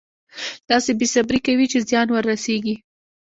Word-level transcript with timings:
داسې 0.69 0.91
بې 0.99 1.07
صبري 1.13 1.39
کوي 1.47 1.65
چې 1.71 1.79
زیان 1.89 2.07
ورسېږي. 2.11 2.75